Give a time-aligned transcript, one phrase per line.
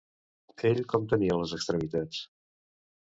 [0.69, 2.27] Ell com tenia les extremitats?